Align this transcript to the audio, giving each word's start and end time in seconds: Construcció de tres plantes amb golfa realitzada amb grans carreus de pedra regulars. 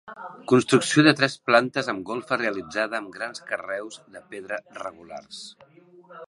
Construcció 0.51 1.03
de 1.07 1.11
tres 1.19 1.35
plantes 1.49 1.91
amb 1.93 2.01
golfa 2.11 2.39
realitzada 2.41 2.97
amb 3.01 3.13
grans 3.19 3.45
carreus 3.53 4.01
de 4.17 4.25
pedra 4.33 4.59
regulars. 4.83 5.45